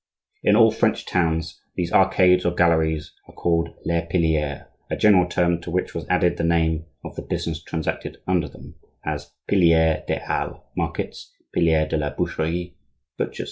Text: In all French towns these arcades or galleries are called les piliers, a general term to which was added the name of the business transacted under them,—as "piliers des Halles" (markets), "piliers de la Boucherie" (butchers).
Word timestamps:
In 0.41 0.55
all 0.55 0.71
French 0.71 1.05
towns 1.05 1.61
these 1.75 1.91
arcades 1.93 2.43
or 2.43 2.55
galleries 2.55 3.13
are 3.27 3.35
called 3.35 3.69
les 3.85 4.07
piliers, 4.11 4.63
a 4.89 4.95
general 4.97 5.27
term 5.29 5.61
to 5.61 5.69
which 5.69 5.93
was 5.93 6.07
added 6.09 6.37
the 6.37 6.43
name 6.43 6.85
of 7.05 7.15
the 7.15 7.21
business 7.21 7.61
transacted 7.61 8.17
under 8.25 8.47
them,—as 8.47 9.35
"piliers 9.47 10.03
des 10.07 10.21
Halles" 10.21 10.61
(markets), 10.75 11.31
"piliers 11.53 11.87
de 11.87 11.97
la 11.97 12.09
Boucherie" 12.09 12.73
(butchers). 13.19 13.39